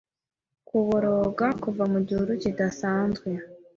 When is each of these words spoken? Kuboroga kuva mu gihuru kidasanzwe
Kuboroga 0.67 1.47
kuva 1.61 1.83
mu 1.91 1.99
gihuru 2.07 2.31
kidasanzwe 2.41 3.29